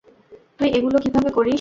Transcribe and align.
তুই 0.57 0.69
এগুলো 0.69 0.97
কিভাবে 0.99 1.29
করিস? 1.29 1.49